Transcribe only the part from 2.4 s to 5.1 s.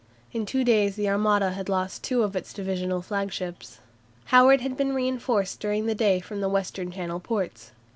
divisional flagships. Howard had been